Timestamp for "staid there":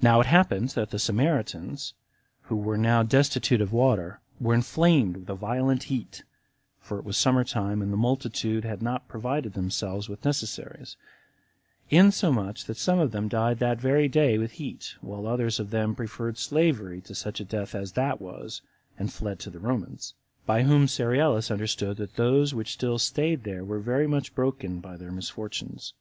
22.98-23.62